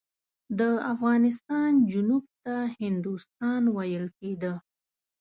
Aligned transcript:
د 0.59 0.61
افغانستان 0.93 1.71
جنوب 1.91 2.23
ته 2.43 2.55
هندوستان 2.81 3.61
ویل 3.75 4.05
کېده. 4.19 4.53